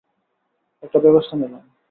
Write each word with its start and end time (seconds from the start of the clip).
একটা 0.83 0.99
ব্যবস্থা 0.99 1.35
নিলাম। 1.35 1.71